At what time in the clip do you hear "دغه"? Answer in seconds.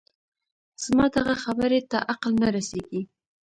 1.15-1.33